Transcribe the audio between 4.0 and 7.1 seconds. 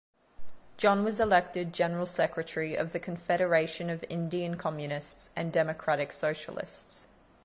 Indian Communists and Democratic Socialists.